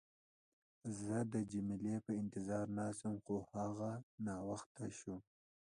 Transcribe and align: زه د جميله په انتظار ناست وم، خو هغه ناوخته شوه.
زه 0.99 1.15
د 1.33 1.35
جميله 1.51 1.95
په 2.05 2.11
انتظار 2.21 2.65
ناست 2.77 3.01
وم، 3.05 3.15
خو 3.25 3.35
هغه 3.53 3.91
ناوخته 4.27 4.85
شوه. 4.97 5.17